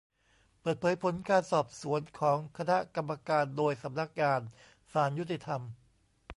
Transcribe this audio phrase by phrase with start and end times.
[0.61, 4.41] เปิดเผยผลการสอบสวน ของคณะกรรมการโดยสำนักงาน
[4.91, 5.61] ศาลยุติธรรม